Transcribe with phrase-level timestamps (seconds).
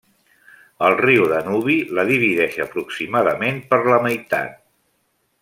[0.87, 4.59] El riu Danubi la divideix aproximadament per la meitat.